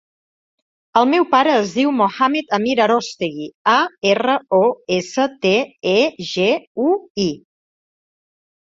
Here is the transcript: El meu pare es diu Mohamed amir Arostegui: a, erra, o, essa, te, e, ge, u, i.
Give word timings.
El 1.01 1.03
meu 1.09 1.27
pare 1.33 1.51
es 1.57 1.75
diu 1.79 1.91
Mohamed 1.97 2.57
amir 2.59 2.75
Arostegui: 2.87 3.47
a, 3.75 3.77
erra, 4.15 4.39
o, 4.63 4.65
essa, 4.99 5.29
te, 5.47 5.55
e, 5.97 5.99
ge, 6.35 6.53
u, 6.91 6.95
i. 7.29 7.33